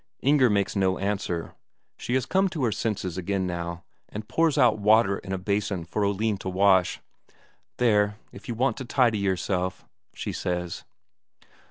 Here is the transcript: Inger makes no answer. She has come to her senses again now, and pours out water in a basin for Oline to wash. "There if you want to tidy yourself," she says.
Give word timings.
Inger 0.23 0.49
makes 0.49 0.75
no 0.75 0.97
answer. 0.97 1.53
She 1.95 2.15
has 2.15 2.25
come 2.25 2.49
to 2.49 2.63
her 2.63 2.71
senses 2.71 3.19
again 3.19 3.45
now, 3.45 3.83
and 4.09 4.27
pours 4.27 4.57
out 4.57 4.79
water 4.79 5.19
in 5.19 5.31
a 5.31 5.37
basin 5.37 5.85
for 5.85 6.03
Oline 6.03 6.37
to 6.39 6.49
wash. 6.49 6.99
"There 7.77 8.17
if 8.31 8.47
you 8.47 8.55
want 8.55 8.77
to 8.77 8.85
tidy 8.85 9.19
yourself," 9.19 9.85
she 10.15 10.31
says. 10.31 10.85